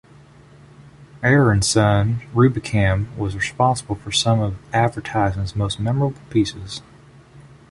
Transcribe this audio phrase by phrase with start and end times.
[1.23, 6.81] Ayer and Son, Rubicam was responsible for some of advertising's most memorable pieces.